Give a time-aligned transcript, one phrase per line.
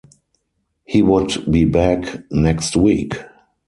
[0.83, 3.19] He would be back next week.